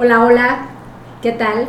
[0.00, 0.58] Hola, hola,
[1.22, 1.66] ¿qué tal?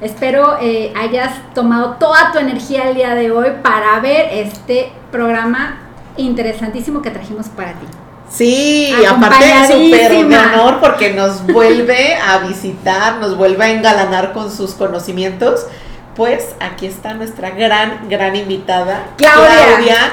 [0.00, 5.80] Espero eh, hayas tomado toda tu energía el día de hoy para ver este programa
[6.16, 7.86] interesantísimo que trajimos para ti.
[8.30, 14.52] Sí, aparte súper de honor porque nos vuelve a visitar, nos vuelve a engalanar con
[14.52, 15.66] sus conocimientos.
[16.14, 20.12] Pues aquí está nuestra gran, gran invitada, Claudia.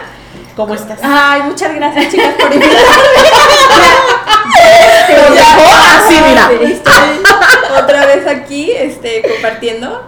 [0.56, 0.98] ¿Cómo estás?
[1.04, 2.86] Ay, muchas gracias, chicas, por invitarme.
[6.06, 6.50] así, mira.
[6.62, 7.35] Estoy
[7.84, 10.04] otra vez aquí, este, compartiendo.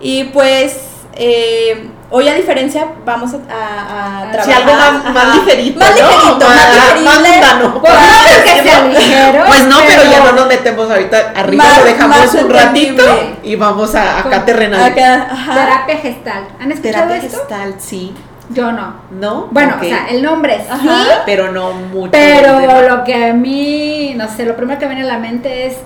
[0.00, 0.76] Y pues,
[1.14, 4.44] eh, hoy a diferencia vamos a, a, trabajar.
[4.44, 6.46] Sí, algo más, más ligerito, Más ligerito, ¿no?
[6.46, 7.82] más, más mundano.
[9.46, 11.32] Pues no, pero, ya no nos metemos ahorita.
[11.34, 13.04] Arriba Más- lo dejamos un ratito
[13.42, 14.84] y vamos a, acá terrenal.
[14.84, 15.54] Acá, ajá.
[15.54, 16.48] Terapia gestal.
[16.60, 17.38] ¿Han escuchado Terapia esto?
[17.38, 18.14] gestal, sí.
[18.50, 18.94] Yo no.
[19.10, 19.48] ¿No?
[19.50, 21.22] Bueno, o sea, el nombre sí, Ajá.
[21.26, 22.12] pero no mucho.
[22.12, 25.78] pero lo que a mí, no sé, lo primero que viene a la mente es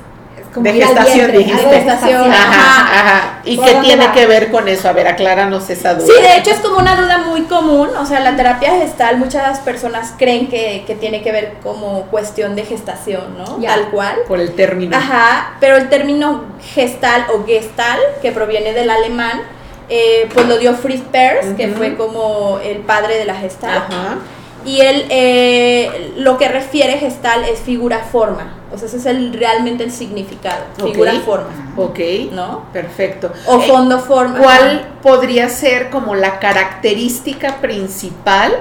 [0.52, 1.66] como De gestación, vientre, dijiste.
[1.68, 2.30] de gestación.
[2.32, 3.00] Ajá.
[3.00, 3.38] Ajá.
[3.44, 4.12] ¿Y ¿Por qué tiene va?
[4.12, 4.88] que ver con eso?
[4.88, 6.06] A ver, acláranos esa duda.
[6.06, 9.60] Sí, de hecho es como una duda muy común, o sea, la terapia gestal, muchas
[9.60, 13.60] personas creen que, que tiene que ver como cuestión de gestación, ¿no?
[13.60, 13.70] Ya.
[13.70, 14.16] Tal cual.
[14.26, 14.96] Por el término.
[14.96, 19.42] Ajá, pero el término gestal o gestal, que proviene del alemán,
[19.88, 23.78] eh, pues lo dio Fritz Perls, que fue como el padre de la gestal.
[23.78, 24.18] Ajá.
[24.64, 29.84] Y él, eh, lo que refiere gestal es figura-forma, o sea, ese es el, realmente
[29.84, 31.98] el significado, figura-forma, Ok.
[32.32, 32.64] ¿no?
[32.72, 33.32] Perfecto.
[33.46, 34.38] O Eh, fondo-forma.
[34.38, 38.52] ¿Cuál podría ser como la característica principal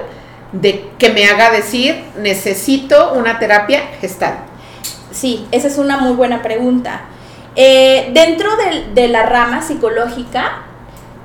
[0.52, 4.38] de que me haga decir necesito una terapia gestal?
[5.10, 7.02] Sí, esa es una muy buena pregunta.
[7.56, 8.48] Eh, dentro
[8.94, 10.62] de, la rama psicológica,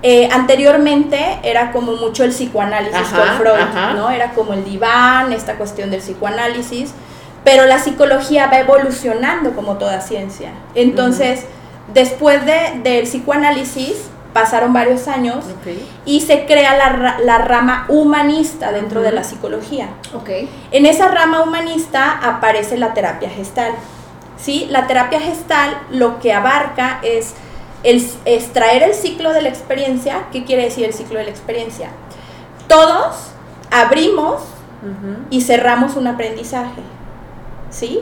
[0.08, 3.94] eh, anteriormente era como mucho el psicoanálisis Ajá, con Freud, ajá.
[3.94, 4.12] ¿no?
[4.12, 6.92] Era como el diván, esta cuestión del psicoanálisis,
[7.44, 10.52] pero la psicología va evolucionando como toda ciencia.
[10.76, 11.46] Entonces,
[11.92, 13.96] después de, del psicoanálisis,
[14.32, 15.44] pasaron varios años
[16.06, 19.90] y se crea la, la rama humanista dentro de la psicología.
[20.14, 20.30] Ok.
[20.70, 23.72] En esa rama humanista aparece la terapia gestal.
[24.38, 24.68] ¿sí?
[24.70, 27.34] La terapia gestal lo que abarca es
[27.86, 30.26] el, extraer el ciclo de la experiencia.
[30.32, 31.90] ¿Qué quiere decir el ciclo de la experiencia?
[32.68, 33.16] Todos
[33.72, 34.42] abrimos
[35.30, 36.82] y cerramos un aprendizaje.
[37.72, 38.00] ¿Sí?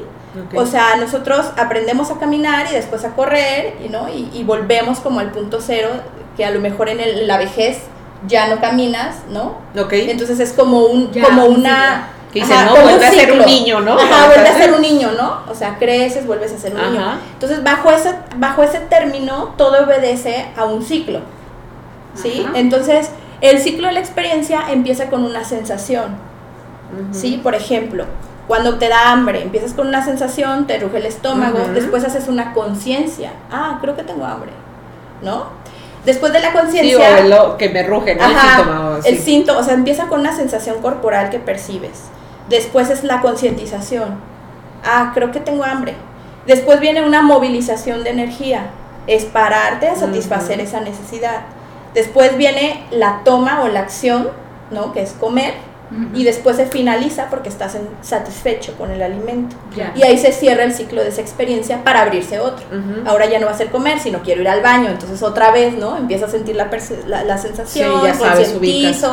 [0.56, 4.10] O sea, nosotros aprendemos a caminar y después a correr, y, ¿no?
[4.10, 5.90] y, y volvemos como al punto cero,
[6.36, 7.78] que a lo mejor en, el- en la vejez
[8.28, 9.58] ya no caminas, ¿no?
[9.80, 9.94] Ok.
[9.94, 13.32] Entonces es como un, Ya, como un una Que dice, ajá, no, vuelve a ser
[13.32, 13.94] un niño, ¿no?
[13.94, 15.42] Ajá, vuelve a ser un niño, ¿no?
[15.50, 17.20] O sea, creces, vuelves a ser un niño.
[17.34, 21.20] Entonces, bajo ese, bajo ese término, todo obedece a un ciclo.
[22.16, 22.44] ¿Sí?
[22.44, 22.58] Ajá.
[22.58, 23.12] Entonces,
[23.42, 26.16] el ciclo de la experiencia empieza con una sensación.
[27.12, 27.40] ¿Sí?
[27.42, 28.06] Por ejemplo,
[28.48, 32.54] cuando te da hambre, empiezas con una sensación, te ruge el estómago, después haces una
[32.54, 33.32] conciencia.
[33.52, 34.52] Ah, creo que tengo hambre.
[35.22, 35.46] ¿No?
[36.06, 37.58] Después de la conciencia.
[37.58, 38.24] que me ruge, ¿no?
[38.24, 38.90] Ajá, el síntoma.
[38.90, 39.18] o el sí.
[39.18, 42.04] síntoma, o sea, empieza con una sensación corporal que percibes.
[42.50, 44.20] Después es la concientización.
[44.84, 45.96] Ah, creo que tengo hambre.
[46.46, 48.72] Después viene una movilización de energía.
[49.08, 51.42] Es pararte a satisfacer esa necesidad.
[51.94, 54.30] Después viene la toma o la acción,
[54.72, 54.92] ¿no?
[54.92, 55.54] Que es comer.
[56.16, 59.56] Y después se finaliza porque estás satisfecho con el alimento.
[59.96, 62.66] Y ahí se cierra el ciclo de esa experiencia para abrirse otro.
[63.06, 64.90] Ahora ya no va a ser comer, sino quiero ir al baño.
[64.90, 65.98] Entonces otra vez, ¿no?
[65.98, 66.70] Empieza a sentir la,
[67.08, 68.48] la, la sensación, Sí, ya sabes.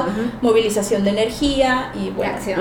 [0.00, 0.30] Ujú.
[0.42, 2.60] movilización de energía y bueno, acción.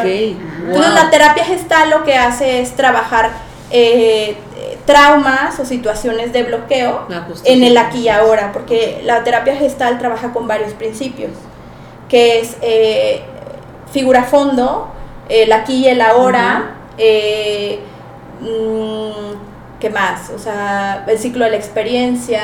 [0.00, 0.06] Ok,
[0.38, 0.66] ajá.
[0.68, 3.30] Entonces la terapia gestal lo que hace es trabajar
[3.70, 4.36] eh,
[4.86, 7.06] traumas o situaciones de bloqueo
[7.44, 11.30] en el aquí y ahora, porque la terapia gestal trabaja con varios principios,
[12.08, 13.22] que es eh,
[13.96, 14.88] figura fondo,
[15.30, 17.80] el aquí y el ahora, eh,
[19.80, 20.28] ¿qué más?
[20.30, 22.42] O sea, el ciclo de la experiencia,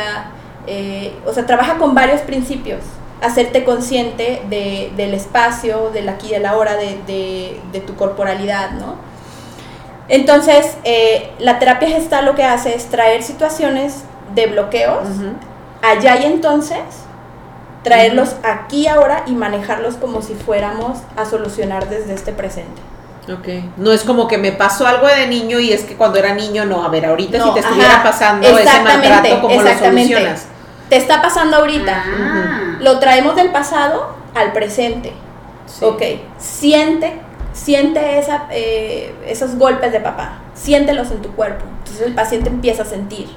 [0.67, 2.81] eh, o sea, trabaja con varios principios.
[3.21, 8.71] Hacerte consciente de- del espacio, del aquí y el ahora, de, de- de tu corporalidad,
[8.73, 8.95] ¿no?
[10.09, 15.07] Entonces, eh, la terapia gestal lo que hace es traer situaciones de bloqueos
[15.83, 16.81] allá y entonces,
[17.83, 22.81] traerlos aquí ahora y manejarlos como si fuéramos a solucionar desde este presente.
[23.31, 23.49] Ok.
[23.77, 26.65] No es como que me pasó algo de niño y es que cuando era niño
[26.65, 26.85] no.
[26.85, 30.47] A ver, ahorita No, si te estuviera ajá, pasando ese maltrato, ¿cómo lo solucionas?
[30.89, 32.05] Te está pasando ahorita.
[32.05, 32.77] Ah.
[32.81, 35.13] Lo traemos del pasado al presente.
[35.67, 35.85] Sí.
[35.85, 36.03] Ok,
[36.39, 37.21] siente,
[37.53, 41.65] siente esa, eh, esos golpes de papá, siéntelos en tu cuerpo.
[41.79, 43.29] Entonces el paciente empieza a sentir,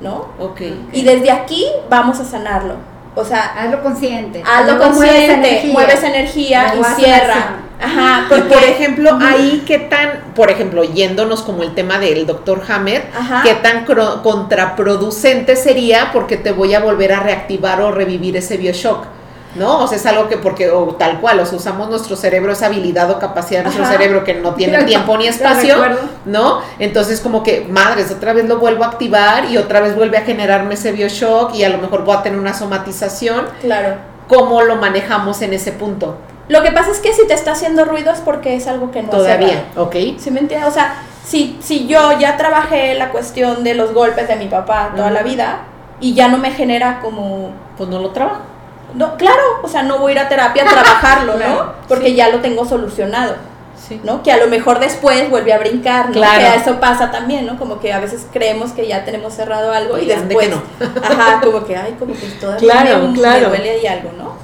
[0.00, 0.28] ¿no?
[0.38, 0.60] Ok.
[0.92, 2.76] Y desde aquí vamos a sanarlo.
[3.16, 4.42] O sea, hazlo consciente.
[4.46, 7.62] Hazlo consciente, mueves energía, y cierra.
[7.80, 12.62] Ajá, porque, por ejemplo, ahí qué tan, por ejemplo, yéndonos como el tema del doctor
[12.68, 13.04] Hammer,
[13.42, 13.86] qué tan
[14.22, 19.06] contraproducente sería porque te voy a volver a reactivar o revivir ese bioshock.
[19.56, 19.80] ¿No?
[19.80, 22.66] O sea, es algo que porque, o tal cual, o sea, usamos nuestro cerebro, esa
[22.66, 25.76] habilidad o capacidad de nuestro cerebro que no tiene tiempo ni espacio,
[26.24, 26.60] ¿no?
[26.78, 30.22] Entonces como que, madres, otra vez lo vuelvo a activar y otra vez vuelve a
[30.22, 33.46] generarme ese bioshock y a lo mejor voy a tener una somatización.
[33.60, 33.96] Claro.
[34.28, 36.16] ¿Cómo lo manejamos en ese punto?
[36.48, 39.02] Lo que pasa es que si te está haciendo ruido es porque es algo que
[39.02, 39.94] no Todavía, ok.
[40.18, 40.68] ¿Sí me entiendes?
[40.68, 44.92] O sea, si, si yo ya trabajé la cuestión de los golpes de mi papá
[44.94, 45.64] toda la vida
[46.00, 47.50] y ya no me genera como...
[47.76, 48.55] Pues no lo trabajo
[48.96, 51.72] no, claro, o sea, no voy a ir a terapia a trabajarlo, ¿no?
[51.86, 53.36] Porque ya lo tengo solucionado.
[53.76, 54.00] Sí.
[54.02, 54.22] ¿no?
[54.22, 56.12] Que a lo mejor después vuelve a brincar, ¿no?
[56.12, 56.40] Claro.
[56.40, 57.56] Que eso pasa también, ¿no?
[57.56, 60.60] Como que a veces creemos que ya tenemos cerrado algo y, después, no.
[61.04, 63.50] ajá, como que, ay, como que todavía claro, claro.
[63.50, 64.34] me duele ahí algo, ¿no?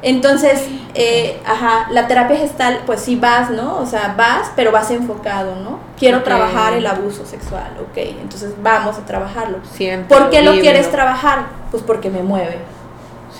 [0.00, 0.64] Entonces,
[0.94, 3.78] eh, ajá, la terapia gestal, pues sí vas, ¿no?
[3.78, 5.78] O sea, vas, pero vas enfocado, ¿no?
[5.98, 9.58] Quiero trabajar el abuso sexual, ok, entonces vamos a trabajarlo.
[9.74, 11.46] Siempre ¿Por qué lo quieres trabajar?
[11.70, 12.58] Pues porque me mueve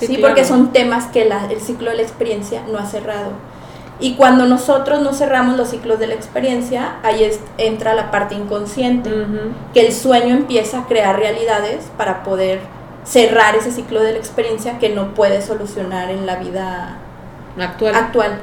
[0.07, 3.33] Sí, porque son temas que el ciclo de la experiencia no ha cerrado.
[4.01, 9.11] Y cuando nosotros no cerramos los ciclos de la experiencia, ahí entra la parte inconsciente,
[9.73, 12.61] que el sueño empieza a crear realidades para poder
[13.05, 16.97] cerrar ese ciclo de la experiencia que no puede solucionar en la vida
[17.59, 17.95] actual.
[17.95, 18.39] actual.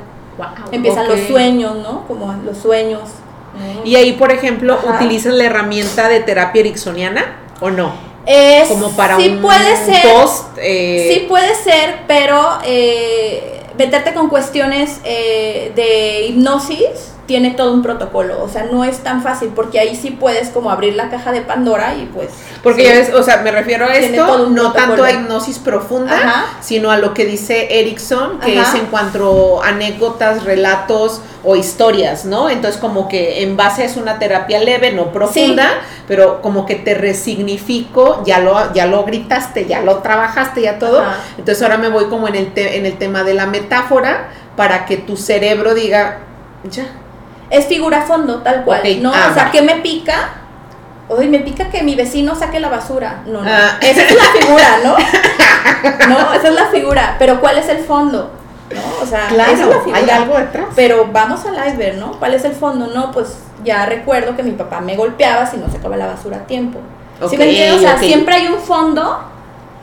[0.71, 2.07] Empiezan los sueños, ¿no?
[2.07, 3.01] Como los sueños.
[3.83, 7.91] Y ahí, por ejemplo, ¿utilizas la herramienta de terapia ericksoniana o no?
[8.67, 10.57] Como para un puede ser, post.
[10.57, 17.83] Eh, sí puede ser, pero eh, meterte con cuestiones eh, de hipnosis tiene todo un
[17.83, 21.31] protocolo, o sea, no es tan fácil porque ahí sí puedes como abrir la caja
[21.31, 22.29] de Pandora y pues...
[22.63, 26.89] Porque ya ves, o sea, me refiero a esto, no tanto a hipnosis profunda, sino
[26.89, 32.49] a lo que dice Erickson, que es en cuanto a anécdotas, relatos o historias, ¿no?
[32.49, 35.69] Entonces como que en base es una terapia leve, no profunda,
[36.07, 41.03] pero como que te resignifico, ya lo, ya lo gritaste, ya lo trabajaste, ya todo.
[41.37, 44.97] Entonces ahora me voy como en el, en el tema de la metáfora para que
[44.97, 46.21] tu cerebro diga,
[46.63, 46.87] ya,
[47.49, 49.11] es figura fondo, tal cual, ¿no?
[49.13, 50.29] Ah, o sea, ¿qué me pica?
[51.07, 53.23] Hoy me pica que mi vecino saque la basura.
[53.25, 53.49] No, no.
[53.49, 53.77] Ah.
[53.81, 54.95] Esa es la figura, ¿no?
[56.09, 57.15] no, esa es la figura.
[57.17, 58.31] Pero ¿cuál es el fondo?
[58.69, 59.03] ¿No?
[59.03, 59.97] O sea, claro, esa es la figura.
[59.97, 60.67] Hay algo detrás.
[60.75, 62.11] Pero vamos al iceberg, ¿no?
[62.19, 62.87] ¿Cuál es el fondo?
[62.87, 66.41] No, pues ya recuerdo que mi papá me golpeaba si no sacaba la basura a
[66.41, 66.79] tiempo.
[67.27, 67.77] ¿Sí me entiendes?
[67.77, 69.23] O sea, siempre hay un fondo.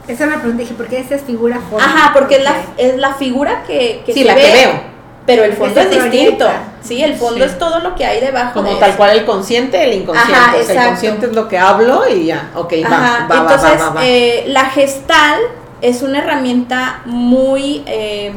[0.07, 1.85] Esa me pregunta, dije, ¿por qué esa es figura fondo?
[1.85, 4.96] Ajá, porque es, la, es la figura que, que sí, la que veo
[5.27, 6.49] pero el fondo es distinto.
[6.83, 8.63] Sí, el fondo es todo lo que hay debajo.
[8.63, 10.73] Como tal cual el consciente, el inconsciente.
[10.73, 14.45] el consciente es lo que hablo y ya, ok, va, va, Entonces, va, va, eh,
[14.47, 15.41] la gestal
[15.83, 18.33] es una herramienta muy eh,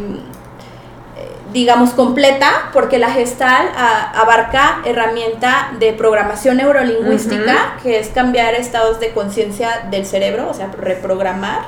[1.52, 9.12] digamos, completa, porque la gestal abarca herramienta de programación neurolingüística, que es cambiar estados de
[9.12, 11.62] conciencia del cerebro, o sea, reprogramar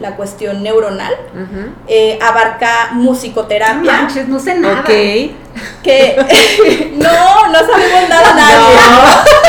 [0.00, 1.14] la cuestión neuronal.
[1.86, 4.02] Eh, abarca musicoterapia.
[4.02, 4.84] No, no sé nada.
[5.82, 6.16] Que
[6.94, 8.78] no, no sabemos nada nadie.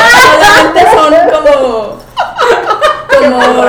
[0.32, 2.00] Solamente son como
[3.20, 3.64] como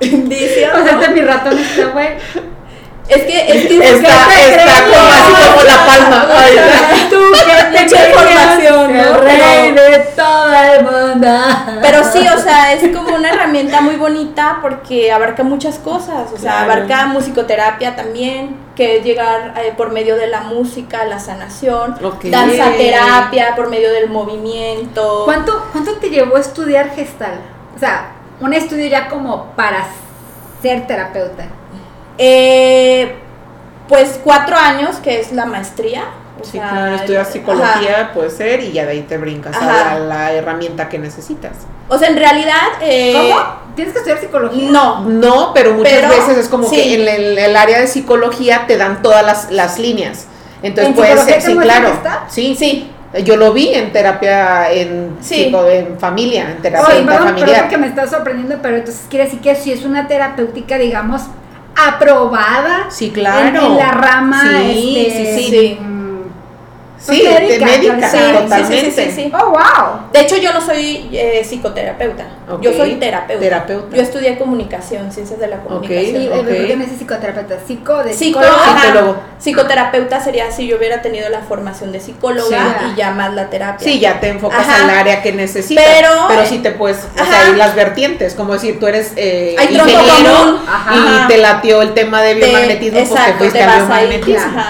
[0.00, 0.74] indicios.
[0.74, 2.08] O sea, este mi ratón está güey.
[3.10, 6.28] Es que, es que está, está como así como la palma.
[7.10, 7.16] Tú
[7.72, 9.02] que te información, ¿no?
[9.02, 11.28] El rey de todo el mundo.
[11.82, 16.30] Pero sí, o sea, es como una herramienta muy bonita porque abarca muchas cosas.
[16.32, 21.18] O sea, abarca musicoterapia también, que es llegar eh, por medio de la música, la
[21.18, 21.96] sanación.
[22.22, 25.22] Danza terapia por medio del movimiento.
[25.24, 27.40] ¿Cuánto, ¿Cuánto te llevó a estudiar gestal?
[27.74, 29.84] O sea, un estudio ya como para
[30.62, 31.46] ser terapeuta.
[32.22, 33.14] Eh,
[33.88, 36.04] pues cuatro años, que es la maestría.
[36.42, 40.90] sí, claro, estudias psicología, puede ser, y ya de ahí te brincas a la, herramienta
[40.90, 41.52] que necesitas.
[41.88, 42.60] O sea, en realidad...
[42.82, 43.42] Eh, ¿Cómo?
[43.74, 44.70] ¿Tienes que estudiar psicología?
[44.70, 45.00] No.
[45.00, 49.24] No, pero muchas veces es como que en el, área de psicología te dan todas
[49.24, 50.26] las, las líneas.
[50.62, 51.88] Entonces puede ser, sí, claro.
[52.28, 52.90] Sí, sí.
[53.24, 57.68] Yo lo vi en terapia en, en familia, en terapia Oye, familiar.
[57.68, 61.22] que me está sorprendiendo, pero entonces quiere decir que si es una terapéutica, digamos,
[61.74, 63.66] aprobada sí, claro.
[63.66, 65.78] en, la rama sí, este, sí, sí.
[67.00, 68.90] Sí, médica, médica totalmente.
[68.90, 70.10] Sí, sí, sí, Oh, wow.
[70.12, 72.24] De hecho, yo no soy eh, psicoterapeuta.
[72.60, 73.40] Yo soy terapeuta.
[73.40, 73.96] terapeuta.
[73.96, 76.28] Yo estudié comunicación, ciencias de la comunicación.
[76.28, 77.56] Okay, ¿Por qué me psicoterapeuta?
[77.66, 79.16] Psico de psicólogo.
[79.38, 83.86] Psicoterapeuta sería si yo hubiera tenido la formación de psicóloga y ya más la terapia.
[83.86, 85.84] Sí, ya te enfocas al área que necesitas.
[85.84, 89.56] Pero, pero sí te puedes, o sea, hay las vertientes, como decir, tú eres eh,
[89.62, 90.58] ingeniero
[90.92, 94.62] y te latió el tema de biomagnetismo, pues te fuiste a biomagnetismo.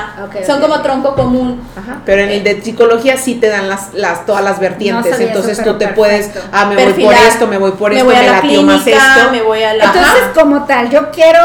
[0.46, 1.60] Son como tronco común.
[1.76, 2.00] Ajá.
[2.04, 5.18] Pero en el de psicología sí te dan las, las todas las vertientes.
[5.20, 8.62] entonces tú te puedes, ah, me voy por esto, me voy por esto, me, latió
[8.62, 9.30] más esto.
[9.32, 9.84] Me voy a la...
[9.84, 11.40] Entonces, como tal, yo quiero,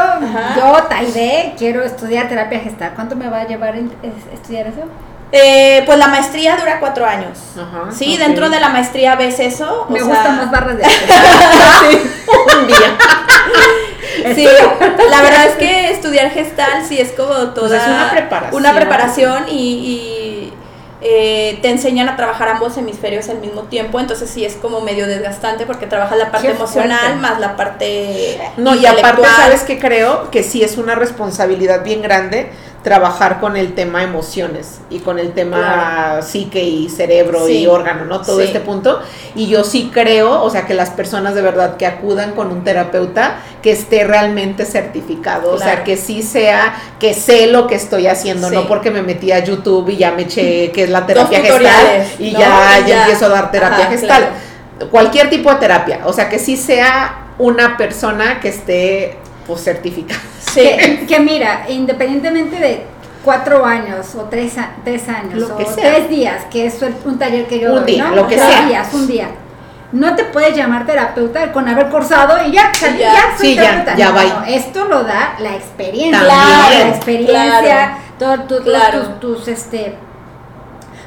[0.56, 2.94] yo, Taide, quiero estudiar terapia gestal.
[2.96, 4.84] ¿Cuánto me va a llevar a estudiar eso?
[5.32, 7.38] Eh, pues la maestría dura cuatro años.
[7.56, 9.88] Ajá, sí, dentro de la maestría ves eso.
[9.90, 12.12] Me gustan más barras de sí,
[12.58, 12.98] un día.
[14.34, 14.48] Sí,
[15.10, 18.62] la verdad es que estudiar gestal sí es como pues toda una preparación.
[18.62, 20.25] Una preparación y,
[21.08, 25.06] eh, te enseñan a trabajar ambos hemisferios al mismo tiempo, entonces sí es como medio
[25.06, 30.32] desgastante porque trabajas la parte emocional más la parte No, y aparte sabes que creo
[30.32, 32.50] que sí es una responsabilidad bien grande
[32.86, 38.22] trabajar con el tema emociones y con el tema psique y cerebro y órgano, ¿no?
[38.22, 39.02] Todo este punto.
[39.34, 42.64] Y yo sí creo, o sea, que las personas de verdad que acudan con un
[42.64, 48.06] terapeuta que esté realmente certificado, o sea, que sí sea, que sé lo que estoy
[48.06, 51.42] haciendo, no porque me metí a YouTube y ya me eché que es la terapia
[51.42, 54.30] gestal y ya, ya, empiezo a dar terapia gestal.
[54.92, 60.22] Cualquier tipo de terapia, o sea, que sí sea una persona que esté pues certificada.
[60.56, 62.86] Que, mira, independientemente de
[63.26, 64.54] cuatro años o tres,
[64.86, 68.16] tres años o tres días, que es un taller que yo un día, ¿no?
[68.16, 68.66] lo que tres sea.
[68.66, 69.28] días, un día.
[69.92, 73.96] No te puedes llamar terapeuta con haber cursado y ya, ya, ya soy terapeuta.
[73.98, 79.96] Ya, no, esto lo da la experiencia, la experiencia, tus, tus, este,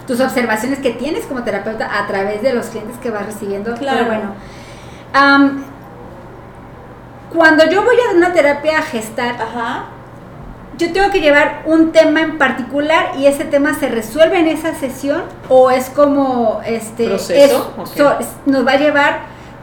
[0.07, 3.75] tus observaciones que tienes como terapeuta a través de los clientes que vas recibiendo.
[3.75, 3.99] Claro.
[3.99, 4.35] Pero bueno,
[7.33, 9.37] cuando yo voy a una terapia gestal,
[10.79, 14.75] yo tengo que llevar un tema en particular y ese tema se resuelve en esa
[14.75, 17.09] sesión o es como este
[18.47, 19.21] nos va a llevar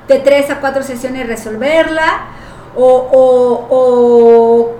[0.07, 2.25] de tres a cuatro sesiones resolverla
[2.75, 4.71] o,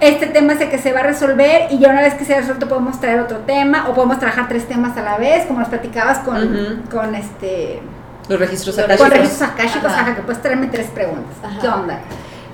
[0.00, 2.34] este tema es el que se va a resolver y ya una vez que se
[2.34, 5.60] ha resuelto podemos traer otro tema o podemos trabajar tres temas a la vez como
[5.60, 7.80] nos platicabas con, con este
[8.28, 9.08] los registros akáshicos.
[9.08, 10.14] Con registros akáshicos, ajá.
[10.14, 11.34] que puedes traerme tres preguntas.
[11.60, 12.00] ¿Qué onda?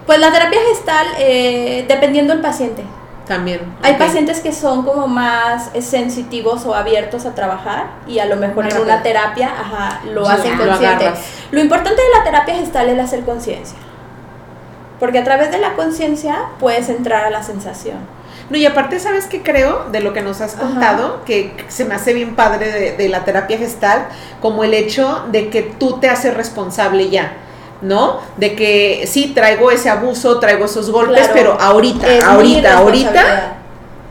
[0.06, 2.84] Pues la terapia gestal, eh, dependiendo del paciente.
[3.26, 3.61] También.
[3.82, 8.70] Hay pacientes que son como más sensitivos o abiertos a trabajar y a lo mejor
[8.70, 11.11] en una terapia ajá, lo hacen consciente.
[11.50, 13.78] Lo, importante de la terapia gestal es hacer conciencia.
[15.00, 17.96] Porque a través de la conciencia puedes entrar a la sensación.
[18.50, 21.25] No, y aparte, ¿sabes qué creo de lo que nos has contado?
[21.25, 24.06] Que se me hace bien padre de, de, la terapia gestal,
[24.42, 27.32] como el hecho de que tú te haces responsable ya.
[27.82, 28.20] ¿No?
[28.36, 33.63] De que sí, traigo ese abuso, traigo esos golpes, pero ahorita, ahorita, ahorita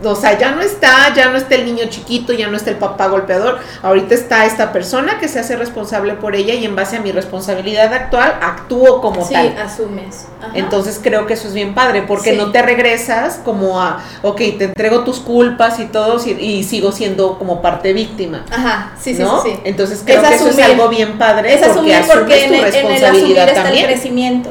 [0.04, 2.78] o sea, ya no está, ya no está el niño chiquito, ya no está el
[2.78, 6.98] papá golpeador, ahorita está esta persona que se hace responsable por ella y en base
[6.98, 9.50] a mi responsabilidad actual actúo como tal.
[9.50, 10.28] Sí, asumes.
[10.54, 14.64] Entonces creo que eso es bien padre, porque no te regresas como a, ok, te
[14.66, 18.46] entrego tus culpas y todo y, sigo siendo como parte víctima.
[18.52, 22.12] Ajá, sí, sí, sí, Entonces creo que eso es algo bien padre es porque asumes
[22.14, 23.86] porque tu responsabilidad en también.
[23.86, 24.50] el crecimiento.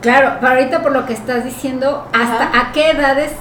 [0.00, 3.32] Claro, pero ahorita por lo que estás diciendo, ¿hasta a qué edades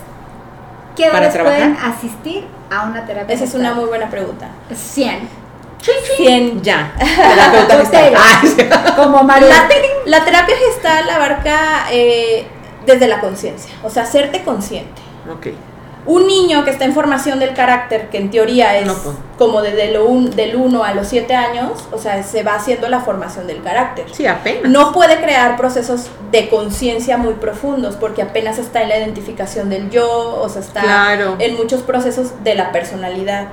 [0.95, 3.35] ¿Qué edades pueden asistir a una terapia?
[3.35, 4.47] Esa es una muy buena pregunta.
[4.73, 5.45] 100.
[6.17, 6.93] 100 ya.
[6.97, 8.13] Terapeuta gestal.
[8.17, 9.49] Ah, Como María.
[9.49, 9.67] La,
[10.05, 12.47] la, terapia gestal abarca eh,
[12.85, 15.01] desde la conciencia, o sea, hacerte consciente.
[15.31, 15.47] Ok
[16.05, 19.15] un niño que está en formación del carácter, que en teoría es pues.
[19.37, 22.87] como desde lo un, del 1 a los 7 años, o sea, se va haciendo
[22.89, 24.05] la formación del carácter.
[24.11, 24.71] Sí, apenas.
[24.71, 29.89] No puede crear procesos de conciencia muy profundos porque apenas está en la identificación del
[29.89, 33.47] yo, o sea, está en muchos procesos de la personalidad.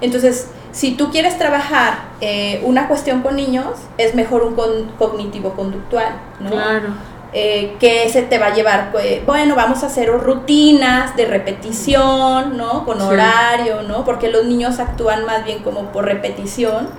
[0.00, 3.66] Entonces, si tú quieres trabajar eh, una cuestión con niños,
[3.98, 4.54] es mejor un
[4.98, 6.50] cognitivo conductual, ¿no?
[6.50, 11.24] Claro eh, que se te va a llevar, pues, bueno, vamos a hacer rutinas de
[11.24, 12.84] repetición, ¿no?
[12.84, 14.04] Con horario, ¿no?
[14.04, 16.90] Porque los niños actúan más bien como por repetición,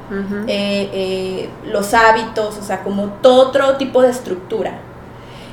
[0.47, 4.79] eh, eh, los hábitos, o sea, como todo otro tipo de estructura.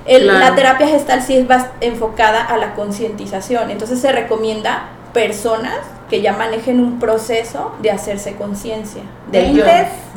[0.07, 6.21] La terapia gestal sí es más enfocada a la concientización, entonces se recomienda personas que
[6.21, 9.65] ya manejen un proceso de hacerse conciencia del yo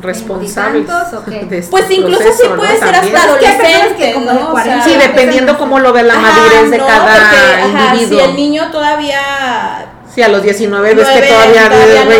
[0.00, 0.86] responsables
[1.70, 4.54] pues incluso sí puede ser hasta adolescente ¿no?
[4.84, 10.22] sí dependiendo cómo lo ve la madurez de cada individuo si el niño todavía Sí,
[10.22, 11.68] a los 19 ves que todavía,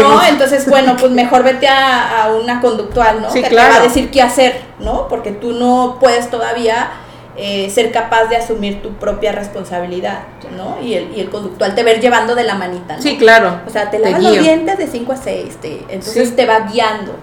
[0.03, 3.31] no, entonces bueno, pues mejor vete a, una conductual, ¿no?
[3.31, 3.69] Sí, que claro.
[3.69, 5.07] te va a decir qué hacer, ¿no?
[5.07, 6.91] Porque tú no puedes todavía
[7.37, 10.21] eh, ser capaz de asumir tu propia responsabilidad,
[10.57, 10.81] ¿no?
[10.81, 13.03] Y el, y el conductual te ver llevando de la manita, ¿no?
[13.03, 13.61] Sí, claro.
[13.67, 17.15] O sea, te lavas los dientes de 5 a 6, entonces te va guiando.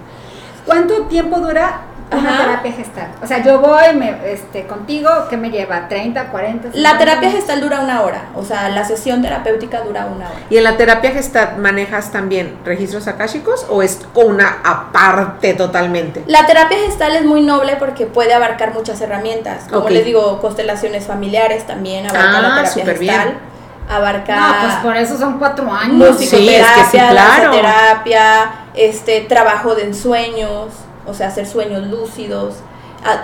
[0.66, 3.08] ¿Cuánto tiempo dura una terapia gestal?
[3.22, 5.88] O sea, yo voy me, este, contigo, ¿qué me lleva?
[5.90, 6.70] ¿30, 40?
[6.74, 10.40] La terapia gestal dura una hora, o sea, la sesión terapéutica dura una hora.
[10.50, 16.24] ¿Y en la terapia gestal manejas también registros akáshicos o es una aparte totalmente?
[16.28, 19.66] La terapia gestal es muy noble porque puede abarcar muchas herramientas.
[19.70, 23.38] Como les digo, constelaciones familiares también abarca la ah, terapia gestal.
[23.90, 24.36] Abarca.
[24.36, 26.12] No, pues por eso son cuatro años.
[26.12, 27.52] Musicoterapia, sí, claro.
[27.52, 30.68] terapia, este, trabajo de ensueños
[31.12, 32.56] o sea, hacer sueños lúcidos,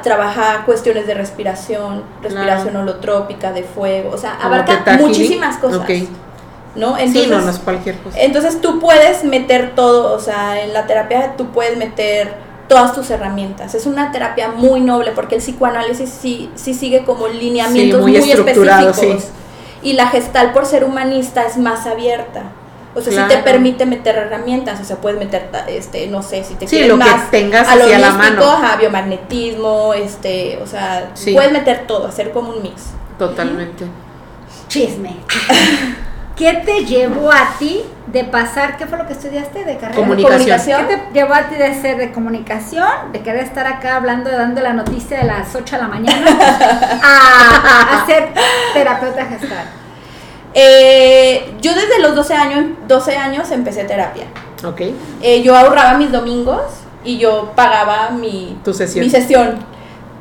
[0.03, 5.87] trabaja cuestiones de respiración, respiración holotrópica, de fuego, o sea, abarca muchísimas cosas.
[6.75, 6.95] ¿no?
[6.95, 8.19] Entonces, sí, no, no es cualquier cosa.
[8.19, 12.35] Entonces tú puedes meter todo, o sea, en la terapia tú puedes meter
[12.67, 13.73] todas tus herramientas.
[13.73, 18.31] Es una terapia muy noble porque el psicoanálisis sí, sí sigue como lineamientos muy, muy
[18.31, 19.29] específicos.
[19.81, 22.43] Y la gestal por ser humanista es más abierta.
[22.97, 26.55] O sea, si te permite meter herramientas, o sea, puedes meter, este, no sé, si
[26.55, 28.51] te sí, lo más que tengas a lo místico, la mano.
[28.51, 32.93] A biomagnetismo, este, o sea, puedes meter todo, hacer como un mix.
[33.19, 33.85] Totalmente.
[34.67, 35.15] Chisme.
[36.35, 39.95] ¿Qué te llevó a ti de pasar, qué fue lo que estudiaste de carrera?
[39.95, 40.87] Comunicación.
[40.87, 44.61] ¿Qué te llevó a ti de ser de comunicación, de querer estar acá hablando, dando
[44.61, 46.25] la noticia de las 8 de la mañana,
[47.03, 48.29] a, a ser
[48.73, 49.67] terapeuta gestal?
[50.59, 54.25] Eh, yo desde los 12 años, 12 años empecé terapia.
[54.65, 54.81] Ok.
[55.21, 56.61] Eh, yo ahorraba mis domingos
[57.03, 59.05] y yo pagaba mi, ¿Tu sesión?
[59.05, 59.59] mi sesión.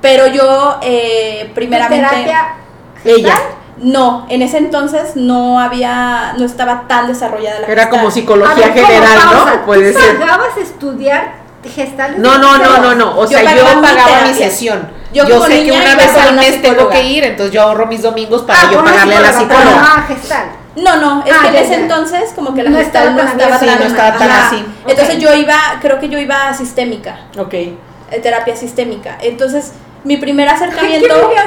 [0.02, 2.06] Pero yo, eh, primeramente...
[2.06, 2.54] ¿Terapia
[3.02, 3.34] Ella.
[3.78, 9.18] No, en ese entonces no había, no estaba tan desarrollada la Era como psicología general,
[9.32, 9.66] ¿no?
[9.66, 11.34] Puede ¿Tú pagabas estudiar
[11.74, 12.18] gestales?
[12.18, 13.18] No, no, no, no, no.
[13.18, 14.86] O sea, yo pagaba mi sesión.
[15.24, 18.42] Yo, sé que una vez al mes tengo que ir, entonces yo ahorro mis domingos
[18.42, 19.80] para ah, yo pagarle a la psicóloga.
[19.80, 20.48] Ah, gestal.
[20.76, 23.58] No, no, es ah, que en ese entonces como que la no gestal no estaba,
[23.58, 24.64] tan, no estaba tan así.
[24.86, 27.20] Entonces yo iba, creo que yo iba a sistémica.
[27.38, 27.54] Ok.
[27.54, 29.18] Eh, terapia sistémica.
[29.20, 29.72] Entonces,
[30.04, 31.08] mi primer acercamiento...
[31.08, 31.38] ¿Qué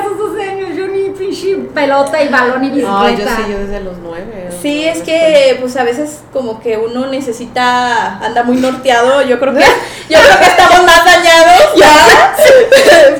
[1.39, 3.01] pinche pelota y balón y bicicleta.
[3.01, 4.49] No, yo sí, yo desde los nueve.
[4.61, 9.53] Sí, es que pues a veces como que uno necesita, anda muy norteado, yo creo
[9.53, 9.61] que,
[10.09, 12.35] yo creo que estamos más dañados ya,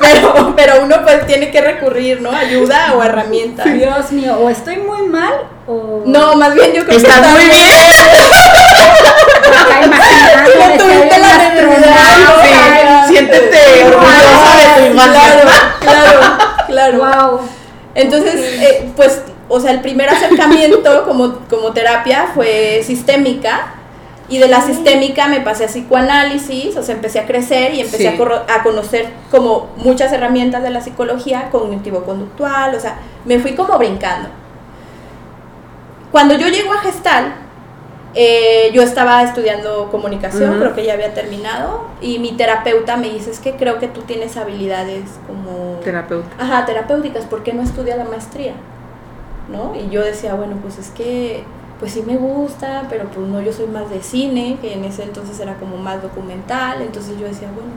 [0.00, 2.30] pero, pero uno pues tiene que recurrir, ¿no?
[2.30, 3.72] Ayuda o herramientas.
[3.72, 5.32] Dios mío, o estoy muy mal
[5.66, 6.02] o...
[6.04, 7.54] No, más bien yo creo que estás muy bien.
[13.08, 15.40] Siéntete orgullosa de tu imagen.
[15.80, 16.20] Claro,
[16.66, 17.59] claro, Wow.
[17.94, 23.74] Entonces, eh, pues, o sea, el primer acercamiento como, como terapia fue sistémica.
[24.28, 28.08] Y de la sistémica me pasé a psicoanálisis, o sea, empecé a crecer y empecé
[28.08, 28.12] a,
[28.54, 34.28] a, conocer como muchas herramientas de la psicología, cognitivo-conductual, o sea, me fui como brincando.
[36.12, 37.34] Cuando yo llego a Gestal,
[38.14, 43.30] eh, yo estaba estudiando comunicación, creo que ya había terminado, y mi terapeuta me dice,
[43.30, 45.78] es que creo que tú tienes habilidades como...
[45.84, 46.28] Terapeuta.
[46.38, 48.54] Ajá, terapéuticas, ¿por qué no estudias la maestría?
[49.48, 49.74] ¿No?
[49.76, 51.44] Y yo decía, bueno, pues es que,
[51.78, 55.04] pues sí me gusta, pero pues no, yo soy más de cine, que en ese
[55.04, 57.70] entonces era como más documental, entonces yo decía, bueno,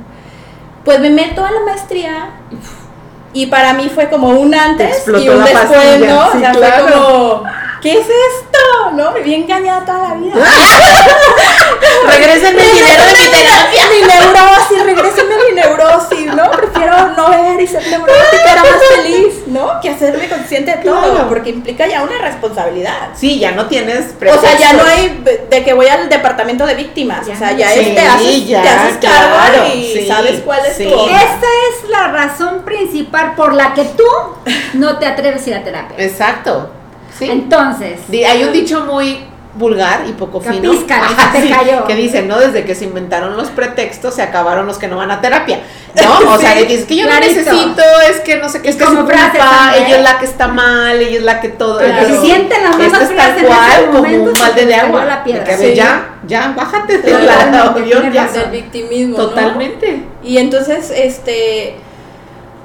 [0.84, 2.32] pues me meto a la maestría
[3.34, 6.28] y para mí fue como un antes y un después, ¿no?
[6.28, 7.44] o sea, fue como
[7.84, 8.92] ¿qué es esto?
[8.94, 10.34] No, me vi engañada toda la vida.
[12.08, 13.84] regrésenme el dinero de mi terapia.
[13.92, 16.50] Mi neurosis, regrésenme mi neurosis, ¿no?
[16.52, 19.82] Prefiero no ver y ser neurótica, era más feliz, ¿no?
[19.82, 23.10] Que hacerme consciente de todo, porque implica ya una responsabilidad.
[23.16, 26.76] Sí, ya no tienes O sea, ya no hay de que voy al departamento de
[26.76, 30.66] víctimas, o sea, ya sí, es, te haces, ya, te haces cargo y sabes cuál
[30.66, 34.08] es tu Esta es la razón principal por la que tú
[34.76, 35.98] no te atreves a ir a terapia.
[35.98, 36.83] Exacto.
[37.20, 38.00] Entonces.
[38.10, 39.20] Hay un dicho muy
[39.56, 40.72] vulgar y poco fino.
[41.88, 42.40] Que dice, ¿no?
[42.40, 45.60] Desde que se inventaron los pretextos, se acabaron los que no van a terapia.
[45.96, 46.34] ¿No?
[46.34, 49.08] O sea, es que yo no necesito, es que no sé qué, es que como
[49.08, 51.78] ella es la que está mal, ella es la que todo.
[51.78, 55.06] Pero sienten las mismas es tal cual como un balde de agua.
[55.06, 55.44] La piedra.
[55.44, 57.76] Que ya, ya, bájate de la
[58.12, 58.28] ya.
[58.28, 59.16] Del victimismo.
[59.18, 60.04] Totalmente.
[60.24, 61.76] Y entonces, este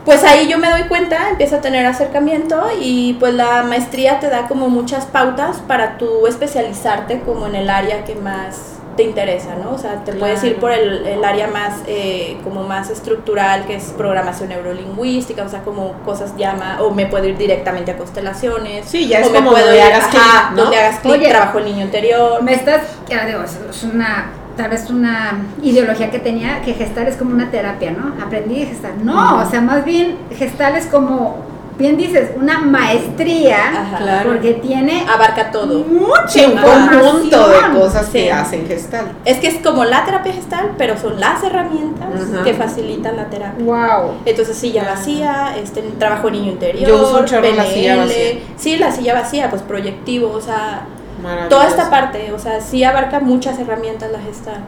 [0.08, 4.30] pues ahí yo me doy cuenta, empiezo a tener acercamiento y pues la maestría te
[4.30, 9.56] da como muchas pautas para tú especializarte como en el área que más te interesa,
[9.62, 9.72] ¿no?
[9.72, 13.74] O sea, te puedes ir por el, el área más, eh, como más estructural, que
[13.74, 18.86] es programación neurolingüística, o sea, como cosas llama, o me puedo ir directamente a constelaciones.
[18.88, 20.22] Sí, ya es como donde hagas clic,
[20.56, 22.42] donde hagas clic, trabajo el niño interior.
[22.42, 27.16] Me estás, ya digo, es una tal vez una ideología que tenía que gestar es
[27.16, 28.22] como una terapia, ¿no?
[28.22, 28.92] Aprendí a gestar.
[29.02, 35.06] No, o sea, más bien gestar es como bien dices, una maestría, porque tiene...
[35.08, 35.84] Abarca todo.
[35.84, 36.10] Mucho
[36.44, 39.12] un conjunto de cosas que hacen gestal.
[39.24, 42.08] Es que es como la terapia gestal, pero son las herramientas
[42.42, 43.64] que facilitan la terapia.
[43.64, 44.14] Wow.
[44.24, 48.38] Entonces, silla vacía, este, trabajo niño interior, Yo uso un la silla vacía.
[48.56, 50.84] Sí, la silla vacía, pues proyectivo, o sea,
[51.48, 54.62] toda esta parte, o sea, sí abarca muchas herramientas la gestal.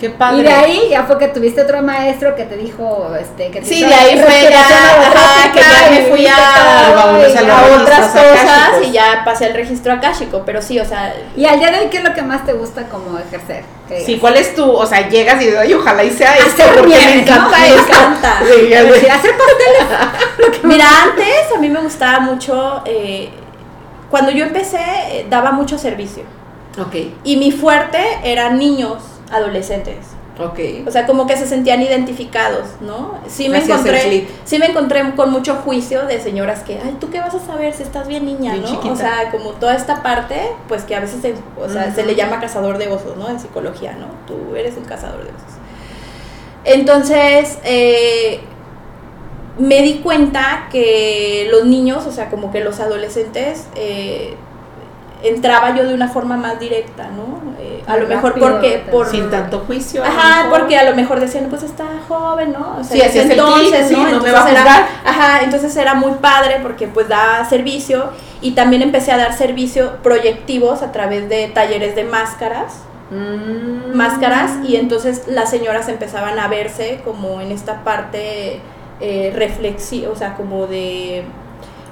[0.00, 0.40] Qué padre.
[0.40, 3.66] Y de ahí ya fue que tuviste otro maestro que te dijo, este, que te
[3.66, 9.48] Sí, de ahí fue ya, que ya me fui a, otras cosas y ya pasé
[9.48, 11.14] el registro akáshico, pero sí, o sea.
[11.36, 13.62] Y al día de hoy, ¿qué es lo que más te gusta como ejercer?
[14.06, 17.20] Sí, ¿cuál es tu, o sea, llegas y dices, ojalá y sea esto, porque me
[17.20, 18.38] encanta Me encanta.
[18.38, 20.62] hacer pasteles.
[20.62, 23.28] Mira, antes a mí me gustaba mucho, eh,
[24.10, 26.24] cuando yo empecé, eh, daba mucho servicio.
[26.78, 26.94] Ok.
[27.24, 28.98] Y mi fuerte eran niños
[29.30, 29.96] adolescentes.
[30.38, 30.84] Okay.
[30.86, 33.18] O sea, como que se sentían identificados, ¿no?
[33.28, 37.20] Sí me encontré, sí me encontré con mucho juicio de señoras que, ay, ¿tú qué
[37.20, 38.90] vas a saber si estás bien niña, no?
[38.90, 42.14] O sea, como toda esta parte, pues que a veces se, o sea, se le
[42.14, 43.28] llama cazador de osos, ¿no?
[43.28, 44.06] En psicología, ¿no?
[44.26, 45.60] Tú eres un cazador de osos.
[46.64, 48.40] Entonces, eh,
[49.58, 54.36] me di cuenta que los niños, o sea, como que los adolescentes, eh,
[55.22, 57.52] entraba yo de una forma más directa, ¿no?
[57.60, 60.02] Eh, a lo mejor porque por sin tanto juicio.
[60.02, 62.78] Ajá, porque a lo mejor decían, pues está joven, ¿no?
[62.80, 64.08] O sea, sí, así entonces, ¿no?
[64.08, 68.10] entonces era, ajá, entonces era muy padre porque pues da servicio
[68.40, 72.80] y también empecé a dar servicio proyectivos a través de talleres de máscaras.
[73.10, 73.94] Mm.
[73.96, 78.60] Máscaras y entonces las señoras empezaban a verse como en esta parte
[79.00, 81.24] eh, reflexiva, o sea, como de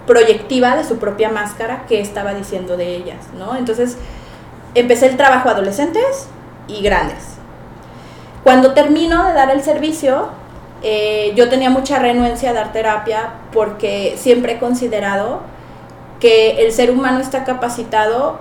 [0.06, 3.56] proyectiva de su propia máscara que estaba diciendo de ellas, ¿no?
[3.56, 3.98] Entonces,
[4.74, 6.28] empecé el trabajo adolescentes
[6.66, 7.36] y grandes.
[8.42, 10.28] Cuando termino de dar el servicio,
[10.82, 15.40] eh, yo tenía mucha renuencia a dar terapia porque siempre he considerado
[16.20, 18.38] que el ser humano está capacitado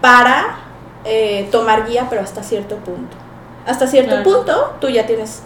[0.00, 0.58] para
[1.04, 3.16] eh, tomar guía, pero hasta cierto punto.
[3.66, 5.42] Hasta cierto punto, tú ya tienes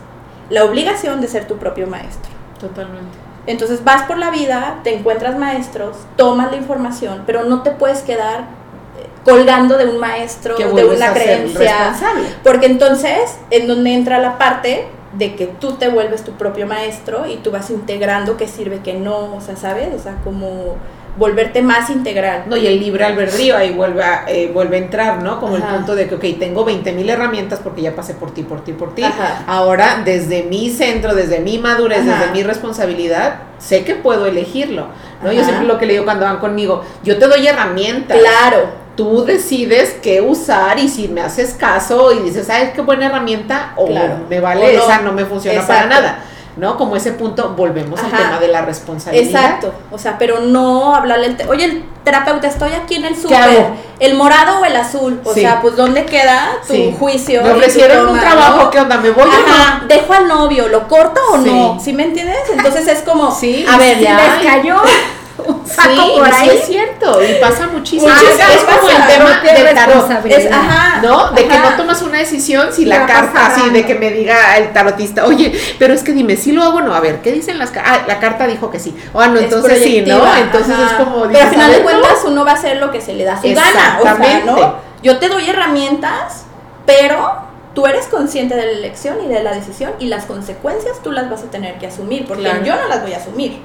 [0.50, 2.33] la obligación de ser tu propio maestro.
[2.68, 3.18] Totalmente.
[3.46, 8.00] Entonces vas por la vida, te encuentras maestros, tomas la información, pero no te puedes
[8.00, 11.94] quedar eh, colgando de un maestro, de una creencia.
[12.42, 17.26] Porque entonces, en donde entra la parte de que tú te vuelves tu propio maestro
[17.26, 19.88] y tú vas integrando qué sirve, qué no, o sea, ¿sabes?
[19.94, 20.76] O sea, como
[21.16, 22.44] volverte más integral.
[22.46, 25.40] No, y el libre albedrío ahí vuelve a, eh, vuelve a entrar, ¿no?
[25.40, 28.42] Como el punto de que, ok, tengo 20 mil herramientas porque ya pasé por ti,
[28.42, 29.04] por ti, por ti.
[29.46, 34.88] Ahora, desde mi centro, desde mi madurez, desde mi responsabilidad, sé que puedo elegirlo,
[35.22, 35.32] ¿no?
[35.32, 38.18] Yo siempre lo que le digo cuando van conmigo, yo te doy herramientas.
[38.18, 38.84] Claro.
[38.96, 43.72] Tú decides qué usar y si me haces caso y dices, ¿sabes qué buena herramienta?
[43.76, 43.88] O
[44.28, 46.24] me vale esa, no me funciona para nada
[46.56, 46.76] ¿no?
[46.76, 49.44] Como ese punto, volvemos al tema de la responsabilidad.
[49.44, 53.66] Exacto, o sea, pero no hablarle, el oye, el terapeuta, estoy aquí en el súper,
[53.98, 57.42] el morado o el azul, o sea, pues ¿dónde queda tu juicio?
[57.42, 58.98] Me ofrecieron un trabajo, ¿qué onda?
[58.98, 59.88] ¿Me voy Ajá, no?
[59.88, 60.68] ¿Dejo al novio?
[60.68, 61.80] ¿Lo corto o no?
[61.80, 62.38] ¿Sí me entiendes?
[62.52, 64.16] Entonces es como, a ver, ya.
[64.16, 64.76] les cayó
[65.64, 66.48] sí, por ahí.
[66.50, 68.12] es cierto, y pasa muchísimo.
[68.12, 71.30] es, como el tema del tarot, es, ajá, ¿no?
[71.32, 74.72] De que no tomas una decisión si la carta, así, de que me diga el
[74.72, 77.58] tarotista, oye, pero es que dime, si lo hago o no, a ver, ¿qué dicen
[77.58, 78.00] las cartas?
[78.00, 80.36] Ah, la carta dijo que sí, o ah, no, entonces sí, ¿no?
[80.36, 81.24] Entonces es como...
[81.24, 83.48] Pero al final de cuentas uno va a hacer lo que se le da su
[83.48, 84.74] gana, o sea, ¿no?
[85.02, 86.44] Yo te doy herramientas,
[86.86, 87.44] pero
[87.74, 91.28] tú eres consciente de la elección y de la decisión y las consecuencias tú las
[91.28, 93.60] vas a tener que asumir, porque yo no las voy a asumir.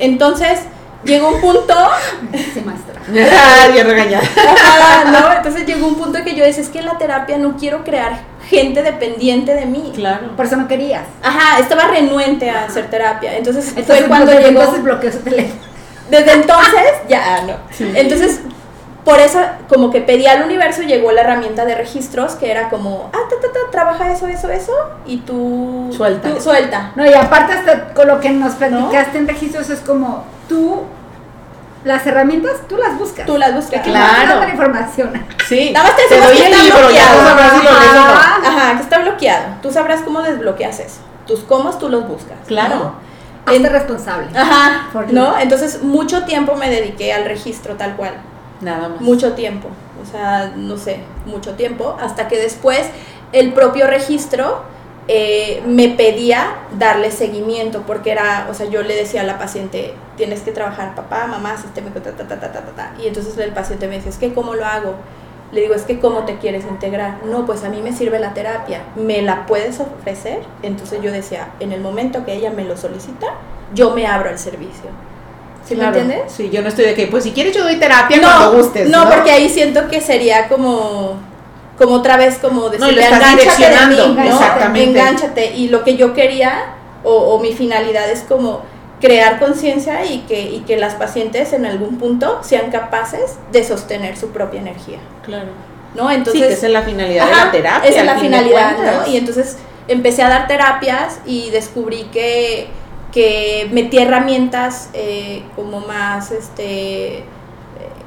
[0.00, 0.60] Entonces,
[1.04, 1.74] llegó un punto.
[2.54, 3.00] Sí, maestra.
[3.74, 4.24] ya regañada.
[5.10, 7.84] no, entonces llegó un punto que yo decía, es que en la terapia no quiero
[7.84, 9.92] crear gente dependiente de mí.
[9.94, 10.36] Claro.
[10.36, 11.04] Por eso no querías.
[11.22, 13.36] Ajá, estaba renuente a hacer terapia.
[13.36, 14.48] Entonces, fue cuando llegó.
[14.48, 15.60] Entonces bloqueó su teléfono.
[16.10, 17.56] Desde entonces, ya no.
[17.94, 18.40] Entonces,
[19.10, 23.10] por eso como que pedí al universo llegó la herramienta de registros que era como,
[23.12, 24.72] ah, ta, ta, ta, trabaja eso, eso, eso
[25.04, 26.40] y tú suelta.
[26.40, 26.92] suelta.
[26.94, 30.84] No, y aparte hasta con lo que nos platicaste en registros es como tú
[31.82, 33.26] las herramientas tú las buscas.
[33.26, 33.82] Tú las buscas.
[33.82, 34.38] Claro.
[34.38, 35.10] la información.
[35.48, 35.72] Sí.
[35.72, 39.44] Nada más te, doy el libro, ya tú sabrás si lo Ajá, que está bloqueado.
[39.60, 41.00] Tú sabrás cómo desbloqueas eso.
[41.26, 42.38] Tus cómo tú los buscas.
[42.46, 42.76] Claro.
[42.76, 43.68] ¿no?
[43.68, 44.28] responsable.
[44.38, 44.88] Ajá.
[45.08, 45.36] ¿No?
[45.36, 48.14] Entonces, mucho tiempo me dediqué al registro tal cual.
[48.60, 49.00] Nada más.
[49.00, 49.68] Mucho tiempo,
[50.02, 52.82] o sea, no sé, mucho tiempo, hasta que después
[53.32, 54.62] el propio registro
[55.08, 59.94] eh, me pedía darle seguimiento, porque era, o sea, yo le decía a la paciente,
[60.16, 63.52] tienes que trabajar papá, mamá, sistémico, ta, ta, ta, ta, ta, ta, y entonces el
[63.52, 64.94] paciente me dice, es que ¿cómo lo hago?
[65.52, 67.24] Le digo, es que ¿cómo te quieres integrar?
[67.24, 70.42] No, pues a mí me sirve la terapia, ¿me la puedes ofrecer?
[70.62, 73.26] Entonces yo decía, en el momento que ella me lo solicita,
[73.74, 74.90] yo me abro al servicio.
[75.70, 76.20] ¿Sí me entiendes?
[76.26, 78.90] Sí, yo no estoy de que, pues si quieres yo doy terapia no, cuando gustes.
[78.90, 81.18] No, no, porque ahí siento que sería como
[81.78, 84.22] como otra vez como decirle no, engánchate de mí, ¿no?
[84.22, 84.90] Exactamente.
[84.90, 88.62] engánchate y lo que yo quería o, o mi finalidad es como
[89.00, 94.16] crear conciencia y que, y que las pacientes en algún punto sean capaces de sostener
[94.16, 94.98] su propia energía.
[95.24, 95.48] Claro.
[95.94, 96.10] ¿No?
[96.10, 97.88] Entonces, sí, esa es la finalidad de la terapia.
[97.88, 99.10] Esa es la finalidad, ¿no?
[99.10, 99.56] Y entonces
[99.88, 102.68] empecé a dar terapias y descubrí que,
[103.12, 107.24] que metí herramientas eh, como más, este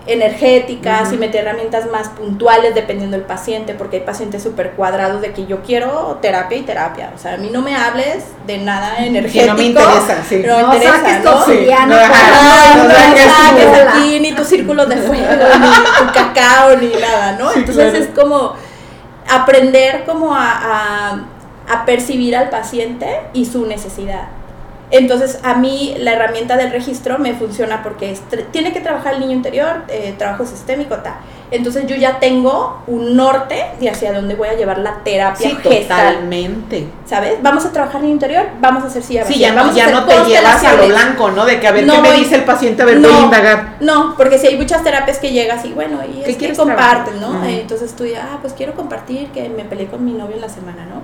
[0.05, 5.31] energéticas y meter herramientas más puntuales dependiendo del paciente, porque hay pacientes súper cuadrados de
[5.31, 7.11] que yo quiero terapia y terapia.
[7.15, 9.53] O sea, a mí no me hables de nada energético.
[9.53, 10.43] no me interesa, sí.
[10.45, 11.45] No, me interesa, ¿no?
[11.45, 11.95] Sí, no, no,
[12.75, 17.53] no, no, aquí ni tus círculos de fuego, ni tu cacao, ni nada, ¿no?
[17.53, 18.53] Entonces es como
[19.29, 21.25] aprender como a, a,
[21.69, 24.42] a percibir al paciente y su necesidad.
[24.93, 28.15] Entonces, a mí la herramienta del registro me funciona porque
[28.51, 31.15] tiene que trabajar el niño interior, eh, trabajo sistémico, tal.
[31.49, 35.57] Entonces, yo ya tengo un norte de hacia dónde voy a llevar la terapia sí,
[35.63, 36.85] totalmente.
[37.07, 37.41] ¿Sabes?
[37.41, 40.05] Vamos a trabajar el niño interior, vamos a hacer silla Sí, ya, no, ya no
[40.05, 41.43] te llevas a lo blanco, ¿no?
[41.43, 43.77] De que a ver qué me dice el paciente, a ver, voy a indagar.
[43.79, 47.43] No, porque si hay muchas terapias que llegas y bueno, y es que comparten, ¿no?
[47.43, 50.49] Entonces tú ya, ah, pues quiero compartir que me peleé con mi novio en la
[50.49, 51.01] semana, ¿no?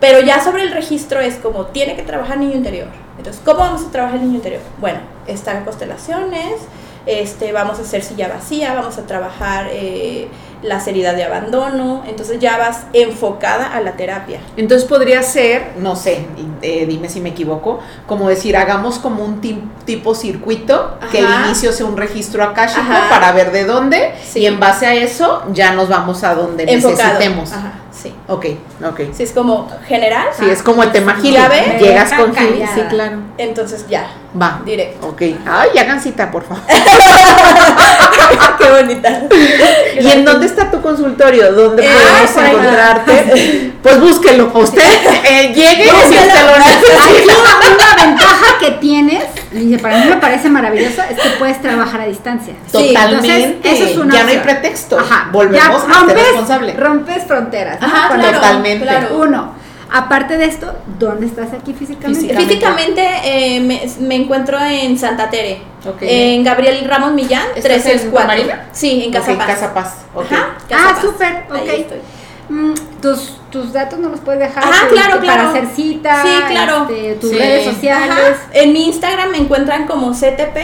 [0.00, 2.88] Pero ya sobre el registro es como tiene que trabajar niño interior.
[3.16, 4.62] Entonces, ¿cómo vamos a trabajar el niño interior?
[4.80, 6.60] Bueno, están constelaciones,
[7.06, 10.28] este, vamos a hacer silla vacía, vamos a trabajar eh,
[10.62, 14.40] la seriedad de abandono, entonces ya vas enfocada a la terapia.
[14.56, 16.26] Entonces podría ser, no sé,
[16.62, 19.40] eh, dime si me equivoco, como decir, hagamos como un
[19.84, 24.58] tipo circuito, que el inicio sea un registro akáshico para ver de dónde, y en
[24.60, 27.52] base a eso ya nos vamos a donde necesitemos.
[27.52, 27.72] Ajá.
[28.02, 28.14] Sí.
[28.28, 28.46] Ok,
[28.84, 29.00] ok.
[29.12, 30.28] Sí, es como general.
[30.38, 31.36] Sí, es como el tema Gil.
[31.80, 32.64] Llegas con Gil.
[32.72, 33.18] Sí, claro.
[33.38, 34.06] Entonces ya.
[34.40, 34.60] Va.
[34.64, 35.08] Directo.
[35.08, 35.22] Ok.
[35.46, 36.62] Ay, hagan cita, por favor.
[38.58, 39.22] Qué bonita.
[40.00, 41.52] ¿Y en dónde está tu consultorio?
[41.52, 43.72] ¿Dónde eh, podemos encontrarte?
[43.82, 44.50] Pues búsquelo.
[44.52, 47.32] Usted eh, llegue y usted lo necesita.
[47.38, 52.06] Una ventaja que tienes, y para mí me parece maravilloso, es que puedes trabajar a
[52.06, 52.54] distancia.
[52.70, 53.60] Totalmente.
[53.62, 54.98] eso es una ya no hay pretexto.
[54.98, 55.28] Ajá.
[55.32, 56.74] Volvemos a ser responsable.
[56.74, 57.78] Rompes fronteras.
[57.80, 58.88] Ajá, claro, Totalmente.
[59.14, 59.54] Uno.
[59.90, 62.36] Aparte de esto, ¿dónde estás aquí físicamente?
[62.36, 65.62] Físicamente, eh, me, encuentro en Santa Tere,
[66.02, 68.32] en Gabriel Ramos Millán, 364.
[68.32, 69.46] ¿En Sí, en Casa Paz.
[69.46, 69.94] Casa Paz.
[70.14, 72.50] Ajá, ah, súper, ok.
[72.50, 75.26] Mm, tus, tus datos no los puedes dejar Ajá, claro, claro.
[75.26, 76.86] para hacer citas, sí, claro.
[76.90, 78.36] Este, tus redes sociales.
[78.52, 80.56] En mi Instagram me encuentran como CTP,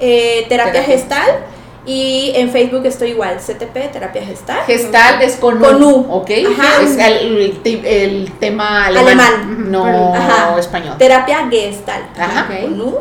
[0.00, 1.28] eh, terapia gestal.
[1.86, 4.64] Y en Facebook estoy igual, CTP, terapia gestal.
[4.66, 6.06] Gestal es con, con U.
[6.10, 6.30] Ok.
[6.30, 9.70] Es el, el, tema alemán.
[9.70, 10.96] No español.
[10.98, 12.08] Terapia gestal.
[12.18, 12.48] Ajá.
[12.62, 12.98] Con U.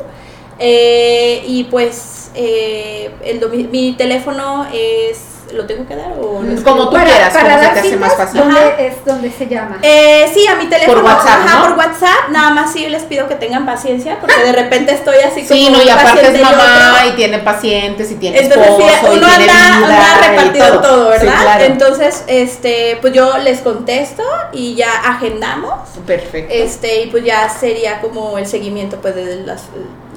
[0.59, 6.63] Eh, y pues eh, el, mi teléfono es ¿Lo tengo que dar o no?
[6.63, 8.39] Como tú quieras, para como se te hace más fácil.
[8.41, 9.77] ¿Dónde es donde se llama?
[9.81, 11.01] Eh, sí, a mi teléfono.
[11.01, 12.29] Por WhatsApp, Ajá, por WhatsApp.
[12.31, 15.69] Nada más sí les pido que tengan paciencia porque de repente estoy así como Sí,
[15.69, 19.51] no, y aparte es mamá y, tiene pacientes y tiene Entonces, esposo uno y tiene
[19.51, 21.09] anda, vida anda repartido todo.
[21.09, 21.33] ¿verdad?
[21.33, 21.63] Sí, claro.
[21.65, 25.89] Entonces, este, pues yo les contesto y ya agendamos.
[26.05, 26.53] Perfecto.
[26.53, 29.63] Este, y pues ya sería como el seguimiento pues de las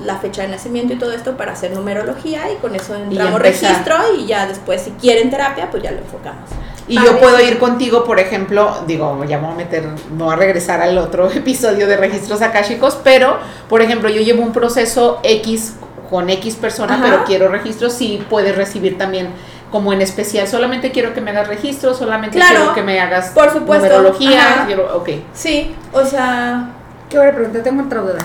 [0.04, 3.96] la fecha de nacimiento y todo esto para hacer numerología y con eso entramos registro
[4.16, 6.50] y ya después si quieren terapia pues ya lo enfocamos.
[6.88, 10.80] Y yo puedo ir contigo, por ejemplo, digo, ya voy a meter, no a regresar
[10.80, 15.74] al otro episodio de registros akáshicos, pero, por ejemplo, yo llevo un proceso X
[16.08, 19.30] con X persona, pero quiero registros, sí puedes recibir también
[19.72, 23.52] como en especial, solamente quiero que me hagas registro, solamente quiero que me hagas por
[23.52, 23.88] supuesto.
[23.88, 25.08] numerología, quiero, ok.
[25.34, 26.70] Sí, o sea...
[27.08, 28.18] Qué buena pregunta, tengo otra duda.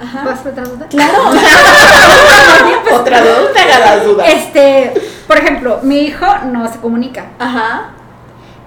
[0.00, 0.24] Ajá.
[0.24, 0.86] ¿Vas otra duda?
[0.88, 1.18] Claro.
[3.00, 4.28] otra duda, te haga las dudas.
[4.28, 4.92] Este,
[5.26, 7.26] por ejemplo, mi hijo no se comunica.
[7.38, 7.90] Ajá.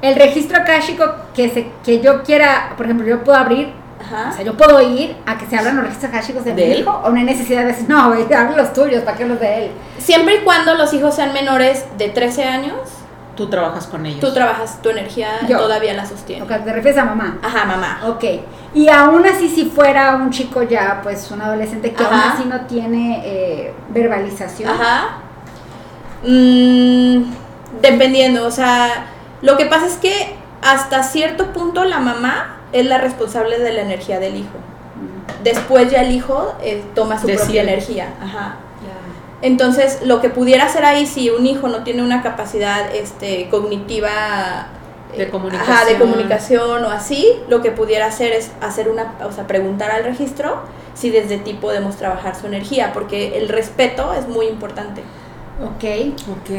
[0.01, 3.71] El registro akáshico que se, que yo quiera, por ejemplo, yo puedo abrir,
[4.03, 4.29] Ajá.
[4.31, 7.01] o sea, yo puedo ir a que se abran los registros akáshicos de, mi hijo
[7.03, 8.25] o no hay necesidad de decir, no, abre
[8.57, 9.71] los tuyos, ¿para qué los de él?
[9.99, 12.77] Siempre y cuando los hijos sean menores de 13 años,
[13.35, 14.19] Tú trabajas con ellos.
[14.19, 16.43] Tú trabajas, tu energía todavía la sostiene.
[16.43, 17.39] Okay, ¿Te refieres a mamá?
[17.41, 18.01] Ajá, mamá.
[18.07, 18.23] Ok.
[18.73, 22.61] Y aún así, si fuera un chico ya, pues un adolescente que aún así no
[22.61, 24.69] tiene eh, verbalización.
[24.69, 25.17] Ajá.
[26.23, 27.23] Mm,
[27.81, 29.07] dependiendo, o sea,
[29.41, 33.81] lo que pasa es que hasta cierto punto la mamá es la responsable de la
[33.81, 34.57] energía del hijo.
[34.57, 35.43] Mm.
[35.43, 38.13] Después ya el hijo eh, toma su propia energía.
[38.21, 38.55] Ajá.
[39.41, 44.67] Entonces, lo que pudiera hacer ahí si un hijo no tiene una capacidad este, cognitiva
[45.17, 45.75] de comunicación.
[45.75, 49.91] Ajá, de comunicación o así, lo que pudiera hacer es hacer una, o sea, preguntar
[49.91, 50.61] al registro
[50.93, 55.01] si desde ti podemos trabajar su energía, porque el respeto es muy importante.
[55.61, 56.13] Ok.
[56.29, 56.51] Ok,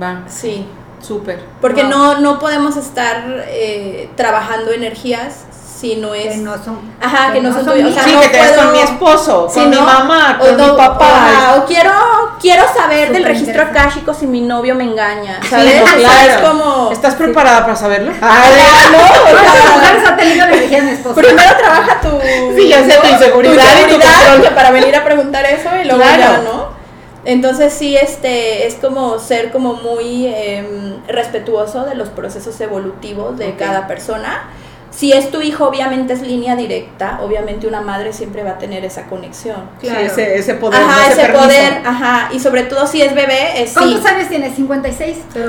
[0.00, 0.24] va.
[0.28, 0.66] Sí.
[1.00, 1.40] Súper.
[1.60, 5.44] Porque no, no podemos estar eh, trabajando energías
[5.78, 6.34] si no es.
[6.34, 6.78] Que no son.
[7.00, 7.90] Ajá, que, no, son, tuyos.
[7.90, 10.76] O sea, sí, no que te con mi esposo, con mi mamá, con o mi
[10.76, 11.56] papá.
[11.56, 11.92] o quiero,
[12.40, 15.40] quiero saber del registro akáshico si mi novio me engaña.
[15.48, 15.82] ¿Sabes?
[15.88, 16.30] Sí, claro.
[16.30, 16.90] es como.
[16.90, 18.12] ¿Estás preparada para saberlo?
[18.20, 18.44] Ah,
[18.90, 21.14] no, o sea, tenido la energía de mi esposo.
[21.14, 22.08] Primero trabaja tu.
[22.56, 25.84] Sí, ya sé, tu inseguridad, tu inseguridad y tu para venir a preguntar eso y
[25.84, 26.20] luego claro.
[26.20, 26.78] ya, ¿no?
[27.24, 33.48] Entonces sí, este, es como ser como muy eh, respetuoso de los procesos evolutivos de
[33.48, 33.66] okay.
[33.66, 34.48] cada persona.
[34.90, 38.84] Si es tu hijo, obviamente es línea directa, obviamente una madre siempre va a tener
[38.84, 39.68] esa conexión.
[39.80, 40.00] Claro.
[40.00, 40.82] Sí, ese, ese, poder.
[40.82, 44.08] Ajá, ese, ese poder, ajá, y sobre todo si es bebé, es ¿Cuántos sí.
[44.08, 44.56] años tienes?
[44.56, 45.16] 56.
[45.34, 45.48] Pero,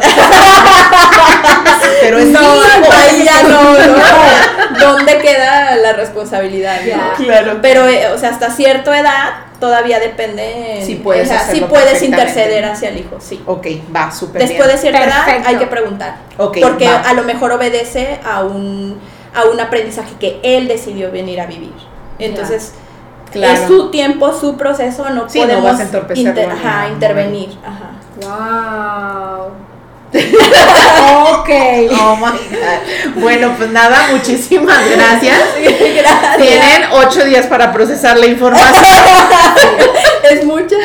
[2.01, 4.79] pero es no, ahí ya no, no.
[4.79, 6.79] ¿Dónde queda la responsabilidad?
[6.85, 7.13] Ya.
[7.17, 7.59] Claro.
[7.61, 10.83] Pero, eh, o sea, hasta cierta edad todavía depende.
[10.85, 13.41] Si puedes, o sea, si puedes interceder hacia el hijo, sí.
[13.45, 14.75] Ok, va, súper Después bien.
[14.75, 15.31] de cierta Perfecto.
[15.31, 16.15] edad hay que preguntar.
[16.37, 17.01] Okay, porque va.
[17.01, 18.99] a lo mejor obedece a un,
[19.33, 21.73] a un aprendizaje que él decidió venir a vivir.
[22.17, 22.73] Entonces,
[23.31, 23.53] claro.
[23.53, 27.49] es su tiempo, su proceso, no sí, podemos no inter ajá, intervenir.
[27.63, 27.91] Ajá.
[28.21, 29.51] Wow.
[30.13, 31.49] ok.
[31.99, 33.21] Oh my God.
[33.21, 35.39] Bueno, pues nada, muchísimas gracias.
[35.59, 36.37] gracias.
[36.37, 38.73] Tienen ocho días para procesar la información.
[40.31, 40.75] es mucho.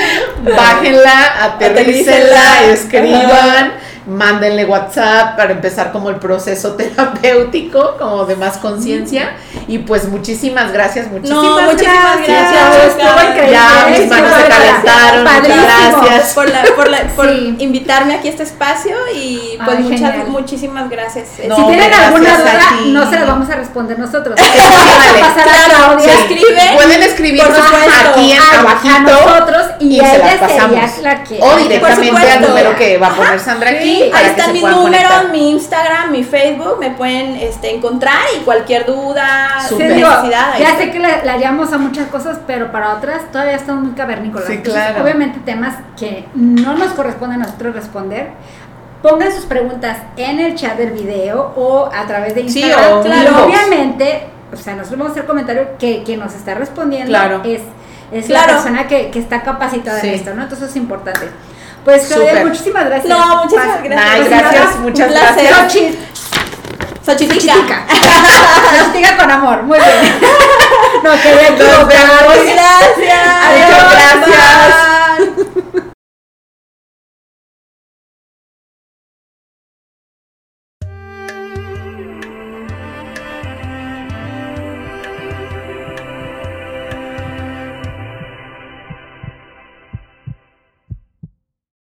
[0.43, 3.84] Bájenla, aterrícenla, escriban.
[4.07, 9.33] Mándenle WhatsApp para empezar como el proceso terapéutico, como de más conciencia.
[9.67, 12.53] Y pues muchísimas gracias, muchísimas, no, muchísimas gracias.
[12.53, 12.87] gracias.
[12.87, 13.53] Estuvo increíble.
[13.53, 15.25] Ya mis manos se calentaron.
[15.25, 16.35] Muchas gracias.
[16.35, 17.57] Por, la, por, la, por sí.
[17.59, 20.29] invitarme aquí a este espacio y pues Ay, muchas, genial.
[20.29, 21.29] muchísimas gracias.
[21.49, 24.37] No, si tienen alguna duda, no se la vamos a responder nosotros.
[24.39, 25.21] vale.
[25.21, 26.75] pasar claro, a se escriben.
[26.75, 30.91] Pueden escribirnos aquí en a, abajito a nosotros y, y se las pasamos.
[30.91, 33.94] sería la que o directamente al número que va a poner Sandra sí, aquí.
[34.03, 39.49] Ahí están mis números, mi Instagram, mi Facebook, me pueden este, encontrar y cualquier duda,
[39.69, 39.91] Super.
[39.91, 40.59] necesidad.
[40.59, 43.93] Ya sé que le, le hallamos a muchas cosas, pero para otras todavía estamos muy
[43.95, 44.49] cavernícolas.
[44.49, 45.03] Sí, claro.
[45.03, 48.31] obviamente temas que no nos corresponde a nosotros responder.
[49.03, 52.81] Pongan sus preguntas en el chat del video o a través de Instagram.
[52.81, 53.31] Sí, o claro.
[53.31, 57.43] Y obviamente, o sea, nosotros vamos a hacer comentario que quien nos está respondiendo claro.
[57.45, 57.61] es,
[58.11, 58.47] es claro.
[58.47, 60.09] la persona que, que está capacitada Sí.
[60.09, 60.43] en esto, ¿no?
[60.45, 61.29] Entonces es importante.
[61.85, 63.09] Pues Claudia, muchísimas gracias.
[63.09, 64.11] No, muchísimas gracias.
[64.13, 65.75] Ay, gracias, muchas gracias.
[67.05, 67.55] Xochitica.
[67.55, 67.87] Chitica.
[68.87, 69.63] Chitica con amor.
[69.65, 70.21] Muy bien.
[71.03, 71.85] No, quería Nos vemos.
[71.85, 72.25] equivocar.
[72.47, 72.95] Gracias.
[73.69, 74.94] Muchas gracias.